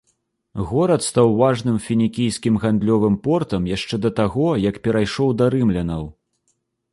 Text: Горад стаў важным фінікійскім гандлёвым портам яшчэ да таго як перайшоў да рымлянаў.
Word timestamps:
Горад 0.69 1.01
стаў 1.07 1.27
важным 1.41 1.75
фінікійскім 1.87 2.57
гандлёвым 2.63 3.19
портам 3.27 3.69
яшчэ 3.75 4.01
да 4.07 4.13
таго 4.21 4.49
як 4.65 4.81
перайшоў 4.89 5.29
да 5.43 5.53
рымлянаў. 5.57 6.03